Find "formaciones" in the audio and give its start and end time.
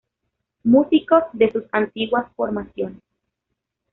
2.35-3.03